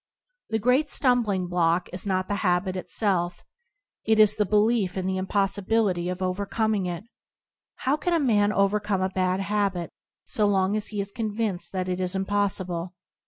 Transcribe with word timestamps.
The 0.49 0.57
great 0.57 0.89
stumbling 0.89 1.45
block 1.45 1.87
is 1.93 2.07
not 2.07 2.27
the 2.27 2.37
habit 2.41 2.75
itself, 2.75 3.43
it 4.03 4.17
is 4.17 4.35
the 4.35 4.47
belief 4.47 4.97
in 4.97 5.05
the 5.05 5.17
impossibility 5.17 6.09
of 6.09 6.23
overcoming 6.23 6.87
it. 6.87 7.03
How 7.75 7.97
can 7.97 8.13
a 8.15 8.19
man 8.19 8.51
overcome 8.51 9.03
a 9.03 9.09
bad 9.09 9.41
habit 9.41 9.91
so 10.25 10.47
long 10.47 10.75
as 10.75 10.87
he 10.87 10.99
is 11.01 11.11
convinced 11.11 11.71
that 11.73 11.87
it 11.87 11.99
is 11.99 12.15
impossible? 12.15 12.95